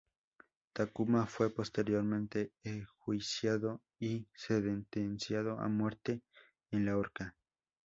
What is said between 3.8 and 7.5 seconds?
y sentenciado a muerte en la horca.